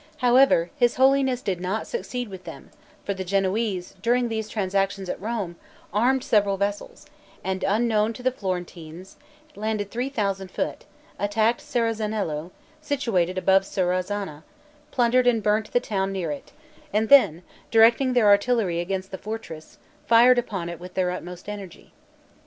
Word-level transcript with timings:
However, 0.17 0.71
his 0.75 0.95
holiness 0.95 1.43
did 1.43 1.61
not 1.61 1.85
succeed 1.85 2.27
with 2.27 2.43
them; 2.43 2.71
for 3.05 3.13
the 3.13 3.23
Genoese, 3.23 3.93
during 4.01 4.29
these 4.29 4.49
transactions 4.49 5.09
at 5.09 5.21
Rome, 5.21 5.57
armed 5.93 6.23
several 6.23 6.57
vessels, 6.57 7.05
and, 7.43 7.63
unknown 7.63 8.11
to 8.13 8.23
the 8.23 8.31
Florentines, 8.31 9.17
landed 9.55 9.91
three 9.91 10.09
thousand 10.09 10.49
foot, 10.49 10.85
attacked 11.19 11.61
Serezanello, 11.61 12.49
situated 12.81 13.37
above 13.37 13.63
Serezana, 13.63 14.43
plundered 14.89 15.27
and 15.27 15.43
burnt 15.43 15.71
the 15.71 15.79
town 15.79 16.11
near 16.11 16.31
it, 16.31 16.51
and 16.91 17.07
then, 17.09 17.43
directing 17.69 18.13
their 18.13 18.25
artillery 18.25 18.79
against 18.79 19.11
the 19.11 19.19
fortress, 19.19 19.77
fired 20.07 20.39
upon 20.39 20.67
it 20.67 20.79
with 20.79 20.95
their 20.95 21.11
utmost 21.11 21.47
energy. 21.47 21.93